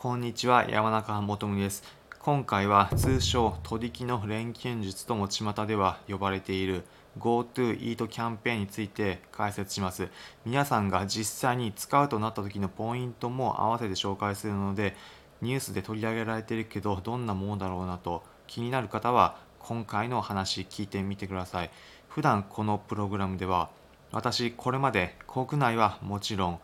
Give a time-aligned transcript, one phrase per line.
[0.00, 1.82] こんにちは山中もとです。
[2.20, 6.84] 今回は通称取引の錬金術とも巷では呼ばれている
[7.18, 10.08] GoTo イートキャンペーンについて解説します。
[10.46, 14.94] 皆さんが実際に使うとなった時のポイントも合わせて紹介するので
[15.42, 21.70] ニュースで取り上げられているけどどんなものだろうなと気になる方は今回の話聞いてみてください。
[22.08, 23.68] 普段このプログラムでは
[24.12, 26.60] 私これまで国内はもちろん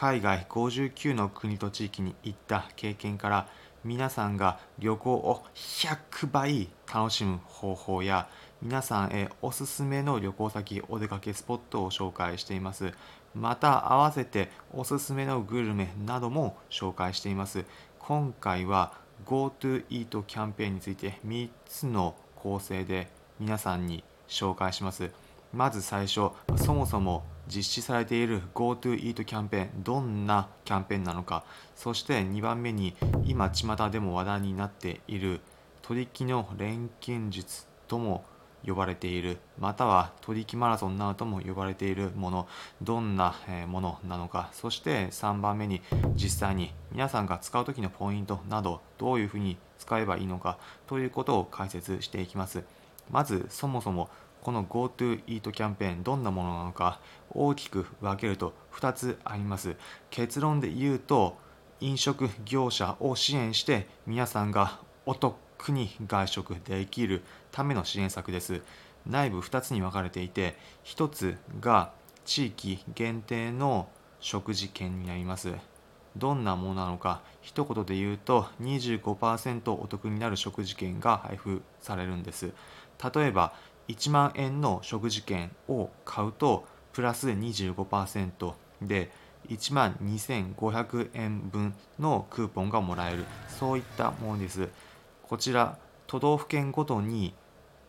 [0.00, 3.48] 海外59の国と地域に行った経験から
[3.82, 8.28] 皆さんが旅行を100倍楽しむ方法や
[8.62, 12.92] 皆さんへおすすめの旅行先お出かけスポットを紹介しています。
[13.34, 17.64] また合わせておすすめのグルメなども紹介しています。
[17.98, 18.92] 今回は
[19.26, 23.08] GoTo イートキャンペーンについて3つの構成で
[23.40, 25.10] 皆さんに紹介します。
[25.52, 35.40] まず最初そもそも実施されている GoTo イートキャンペーンどんなキャンペーンなのかそして2番目に今巷でも話題になっている
[35.82, 38.24] 取引の錬金術とも
[38.66, 42.48] 呼ばれているまたは取引マラソンなどとも呼ばれているもの
[42.82, 43.34] どんな
[43.68, 45.80] ものなのかそして3番目に
[46.14, 52.64] 実際に皆さんが使う時のポイントなどどういうふうに使えばいいのかということを解説していきます。
[53.10, 54.10] まずそもそも
[54.42, 57.00] この GoTo イートキャンペーンどんなものなのか
[57.30, 59.76] 大きく分けると2つあります。
[60.10, 61.36] 結論で言うと
[61.80, 67.22] 飲食業者を支援して皆さんがお得に外食できる
[67.52, 68.62] ための支援策です。
[69.06, 71.92] 内部2つに分かれていて1つが
[72.24, 73.88] 地域限定の
[74.20, 75.52] 食事券になります。
[76.16, 82.52] どんなものなのか一言で言うと25%お得になる食事券が配布されるんです。
[83.14, 83.52] 例えば
[83.88, 89.10] 1万円の食事券を買うとプラス25%で
[89.48, 93.24] 1万2500円分のクーポンがもらえる。
[93.48, 94.68] そういったものです。
[95.22, 97.34] こちら都道府県ごとに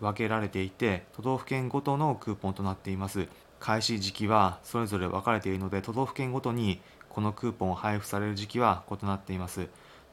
[0.00, 3.28] 分けられていて都道府県ごとのクーポンとなっています。
[3.60, 9.68] 開始時期はそれぞれ分かれているので都道府県ごとにこのクーポンを配布される時期は異なっています。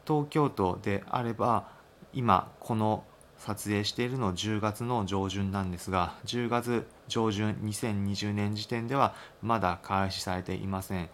[0.07, 1.67] 東京都であれば
[2.13, 3.03] 今この
[3.43, 11.09] 撮影しているの10月の上旬なんですが10月上旬2020年時点ではまだ開始されていません。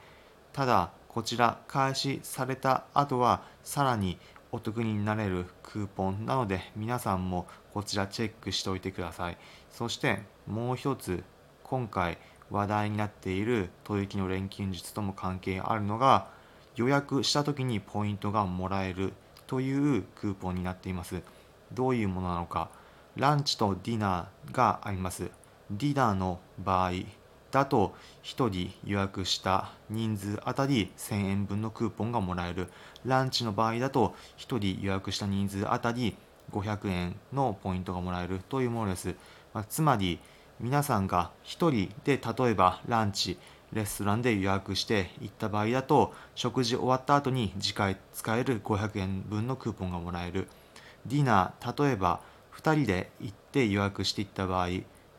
[0.51, 4.17] ただこちら開始された後はさらに
[4.51, 9.37] お得になれるクーポンなので皆さんもこちらチェックしておいてください。
[9.71, 11.23] そしてもう一つ
[11.63, 12.17] 今回
[12.51, 16.27] 話題になっている取引の錬金術とも関係あるのが
[16.75, 19.13] 予約した時にポイントがもらえる
[19.47, 21.21] というクーポンになっています。
[21.71, 22.69] どういうものなのか
[23.15, 25.29] ランチとディナーがあります。
[25.71, 26.91] ディナーの場合
[27.51, 32.67] だと1人予約した人数あたり1000円分のクーポンがもらえる。
[33.05, 36.15] ランチの場合だと1人予約した人数あたり
[36.51, 39.15] 500円のポイントがもらえるというものです、
[39.53, 40.19] まあ、つまり
[40.59, 43.37] 皆さんが1人で例えばランチ
[43.73, 50.47] レストランで予約して行った場合だと食事終わった後に次回使える500円分のクーポンがもらえる。
[51.07, 52.21] ディナー例えば
[52.55, 54.67] 2人で行って予約していった場合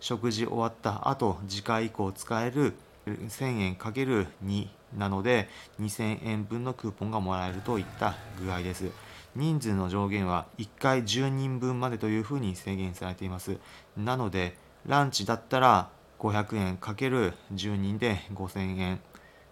[0.00, 2.74] 食事終わった後次回以降使える
[3.06, 5.48] 1000円 ×2 なので
[5.80, 8.90] 2000円分のクーポンがもらえるといった具合です。
[9.34, 13.58] 人数の上限は1回10人分までというふうに制限されています。
[13.96, 14.56] なので
[14.86, 19.00] ランチだったら500円 ×10 人で5000円。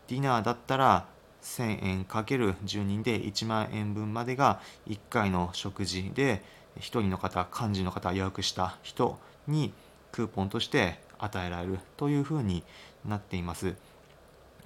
[0.09, 1.07] ディナーだったら
[1.47, 6.43] 1000円 ×10 人で1万円分までが1回の食事で
[6.79, 9.73] 1人の方幹事の方予約した人に
[10.11, 12.65] クーポンとして与えられるというふうに
[13.05, 13.75] なっています。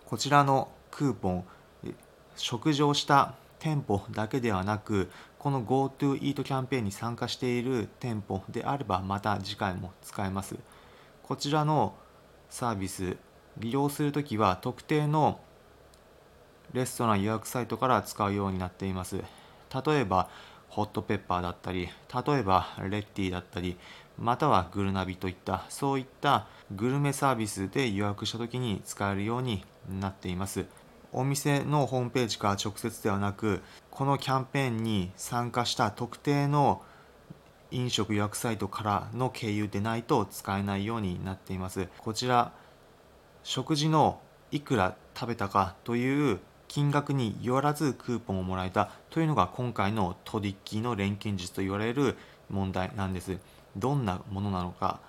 [0.07, 1.45] こちらのクーポン
[2.37, 10.57] 食事をした店舗だけではなくこの GoTo イートキャンペーンに参加している店舗であればまた次回も使えます。
[11.23, 11.95] こちらの
[12.49, 13.17] サービス
[13.59, 15.41] 利用するときは特定の
[16.73, 19.17] レストラン予約サイトから使うようになっています。
[19.17, 20.29] 例えば
[20.69, 21.89] ホットペッパーだったり
[22.27, 23.77] 例えばレッティだったり
[24.19, 30.67] またはグルナビといったそういったグルメサービスで予約した時に使えるようになっています。
[31.13, 36.83] お店のホームページから直接ではなくこのキャンペーンに参加した特定の
[37.73, 41.89] 飲食予約サイトからの経由でないと使えないようになっています。
[41.99, 42.53] こちら
[43.43, 44.21] 食事の
[44.53, 46.39] いくら食べたかという
[46.71, 52.17] 金額によらずクーポンをもらえたというのが今回の取引の錬金術と言われる
[52.49, 53.39] 問題なんです。
[53.77, 55.01] どんなものなのか。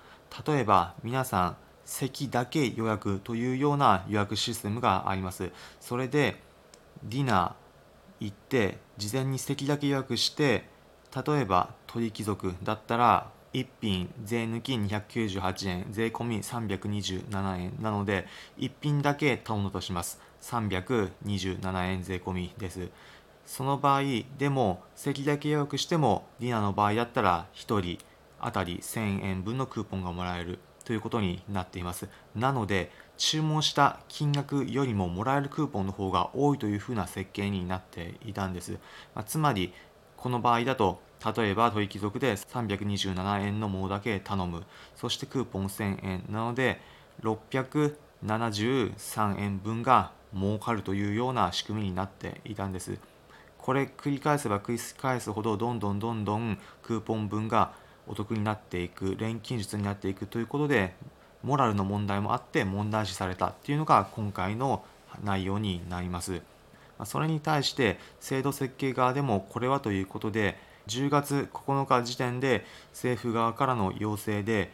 [0.47, 5.51] 例えば皆さん席だけ予約というような予約システムがあります。
[5.79, 6.41] それで
[7.03, 10.67] ディナー行って事前に席だけ予約して
[11.15, 18.25] 例えば鳥貴族だったら1品税抜き298円税込み327円なので
[18.57, 20.19] 1品だけ頼んだとします。
[20.41, 22.89] 327円税込みです。
[23.45, 24.01] その場合
[24.37, 27.97] でも席だけ予約してもディナーの場合だったら1人
[28.43, 30.59] 当たり1000円分のクーポンがもらえる。
[30.83, 32.09] ということになっています。
[32.35, 38.79] なので注文した金額よりももらえるクーポンの方が多いというふうな設計になっていたんです、
[39.13, 39.73] まあ、つまり
[40.17, 44.63] この場合だと例えば取引族で327円のものだけ頼む。
[44.95, 46.81] そしてクーポン1000円なので
[47.21, 52.97] 673円分が儲かるというような仕組みになっていたんです。
[53.57, 57.73] これ繰り返せば繰り返すほどどんどんどんどんクーポン分が
[58.07, 60.95] お得になっていく錬金術になっていくということで
[61.43, 64.83] モラルの問題もあって問題視されたっていうのが今回の
[65.23, 66.41] 内容になります。
[67.05, 74.71] それに対して制度設計側でもこれはということで10月9日時点で政府側からの要請で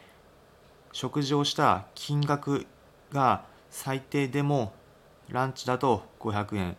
[0.92, 2.66] 食事をした金額
[3.12, 4.72] が最低でも
[5.28, 6.76] ランチだと500円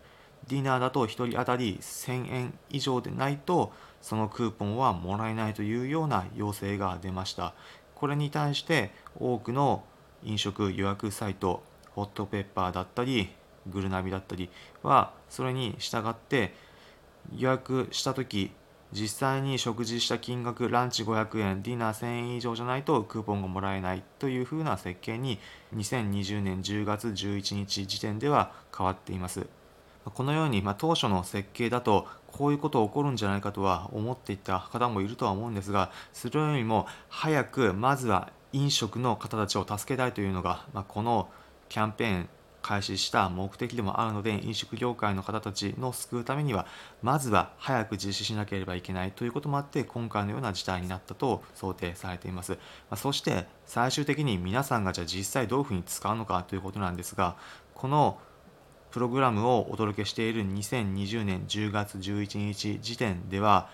[0.47, 3.71] ディナーだと1人当たり1000円以上でないと
[4.01, 7.53] そのクーポンはもらえないというような要請が出ました。
[7.95, 9.83] これに対して多くの
[10.23, 11.61] 飲食予約サイト
[11.91, 13.29] ホットペッパーだったり
[13.67, 14.49] グルナビだったり
[14.83, 16.53] はそれに従って
[17.35, 18.51] 予約した時
[18.91, 25.39] 実際に食事した金額ランチ500円ディナー1000円以上じゃないとクーポンがもらえないというふうな設計に
[25.75, 29.47] 2020年10月11日時点では変わっています。
[30.05, 41.29] このように、まあ、当初の設計だとこういうこと起こるんじゃないかとは思っていた方もいるとは思うんですがそれよりも早くまずは飲食の方たちを助けたいというのが、まあ、この
[41.67, 42.29] キャンペーン
[42.61, 46.65] 開始した目的でもあるので飲食業界の方たちの救うためには
[47.01, 52.57] まずは早く実施しなければいけないということもあって今回のような事態になったと想定されています、
[52.89, 57.35] まそして最終的に皆さんがじゃあ実際どういうふうに使うのかということなんですが
[57.73, 58.19] この
[58.91, 63.69] プログラムをお届けしている2020年10月11日時点では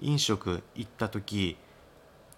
[0.00, 1.56] 飲食行った時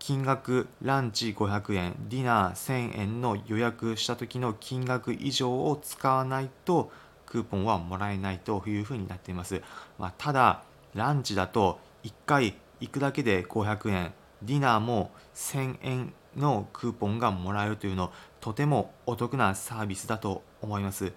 [0.03, 6.91] 金額ランチ500円ディナー1000円の予約した時の金額以上を使わないと
[7.25, 9.63] クーポンはもらえないというふうになっています、
[10.01, 14.13] まあ、ただランチだと1回行くだけで500円
[14.43, 18.11] ディナーも1000円のクーポンがもらえるというの
[18.41, 21.13] とてもお得なサービスだと思います。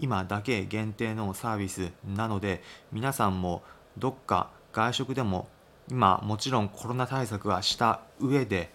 [0.00, 2.62] 今だけ限定のサービスなので
[2.92, 3.62] 皆さんも
[3.98, 5.48] どっか外食でも
[5.92, 8.72] 今もちろんコロナ対策はした上で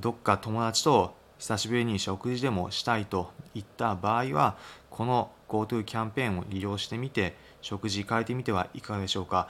[0.00, 4.56] どっか友達と久しぶりに食事でもしたいといった場合は
[4.88, 9.46] この GoTo キャンペーンを利用してみて食事変えてみてはいかがでしょうか？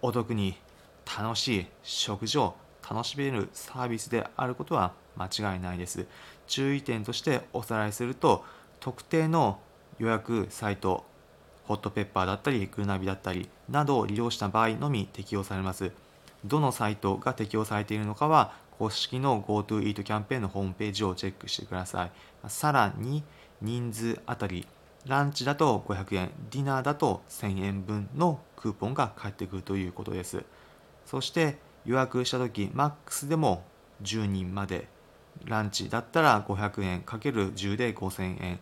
[0.00, 0.56] お得に
[1.04, 2.54] 楽しい食事を
[2.88, 6.06] 楽しめるサービスであることは間違いないです。
[6.46, 8.44] 注意点としておさらいすると
[8.78, 9.58] 特定の
[9.98, 11.04] 予約サイト
[11.64, 15.90] ホットペッパーだったりグルナビだったりなどを利用した場合のみ適用されます。
[16.44, 22.10] どのサイトが適用されているのかは公式の GoTo イートキャンペーンのホームページをチェックしてください。
[22.48, 23.22] さらに
[23.62, 24.66] 人数あたり
[25.06, 30.44] ランチだと500円、ディナーだと1000円分のクーポンが返ってくるということです。
[31.06, 33.64] そして予約した時マックスでも
[34.02, 34.88] 10人まで
[35.44, 38.60] ランチだったら500円 ×10 で5000円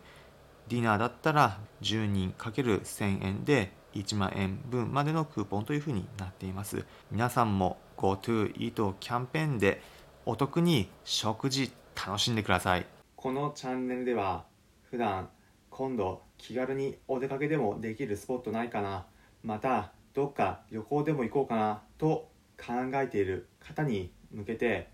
[0.67, 6.85] ディナーだったら10人 ×1000 円で1万円分までのクーポンというふうになっています。
[7.11, 9.81] 皆さんも GoTo イートキャンペーンで
[10.25, 12.85] お得に食事楽しんでください。
[13.15, 14.45] このチャンネルでは
[14.89, 15.29] 普段
[15.69, 19.05] 今度気軽にお出かけでもできるスポットないかな。
[19.43, 24.89] またどっか旅行でも行こうかなと考えている方に向けて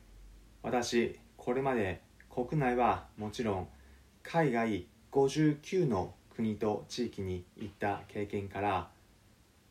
[0.63, 3.67] 私これまで国内はもちろん
[4.23, 8.87] 海外59の国と地域に行った経験から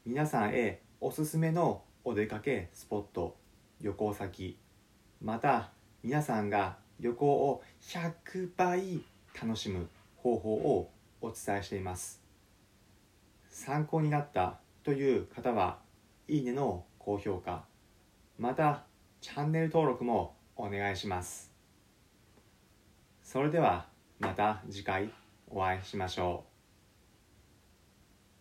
[0.05, 3.39] 皆さんへおすすめのお出かけスポット
[3.81, 4.59] 旅行先
[5.23, 5.71] また
[6.03, 9.01] 皆さんが旅行を100倍
[9.41, 10.91] 楽しむ方法を
[11.23, 12.21] お伝えしています。
[13.49, 15.79] 参考になったという方は
[16.29, 17.65] いいねの高評価
[18.39, 18.85] また
[19.23, 21.51] チャンネル登録もお願いします。
[23.23, 23.87] それでは
[24.19, 25.11] また次回
[25.49, 26.48] お会いしましょう。